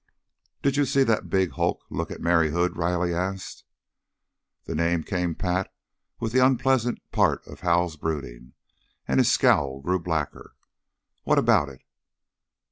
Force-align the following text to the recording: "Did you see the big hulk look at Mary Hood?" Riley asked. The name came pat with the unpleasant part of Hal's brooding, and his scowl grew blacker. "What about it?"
"Did 0.63 0.77
you 0.77 0.85
see 0.85 1.03
the 1.03 1.21
big 1.21 1.51
hulk 1.51 1.83
look 1.91 2.09
at 2.09 2.19
Mary 2.19 2.49
Hood?" 2.49 2.75
Riley 2.75 3.13
asked. 3.13 3.65
The 4.63 4.73
name 4.73 5.03
came 5.03 5.35
pat 5.35 5.71
with 6.19 6.31
the 6.31 6.43
unpleasant 6.43 6.97
part 7.11 7.45
of 7.45 7.59
Hal's 7.59 7.97
brooding, 7.97 8.53
and 9.07 9.19
his 9.19 9.31
scowl 9.31 9.79
grew 9.79 9.99
blacker. 9.99 10.55
"What 11.23 11.37
about 11.37 11.69
it?" 11.69 11.81